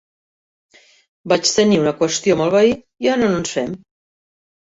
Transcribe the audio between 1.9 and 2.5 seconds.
qüestió amb